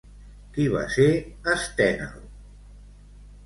[0.55, 1.05] Qui va ser
[1.57, 2.19] Estènel?